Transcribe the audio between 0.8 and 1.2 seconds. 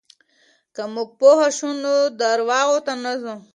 موږ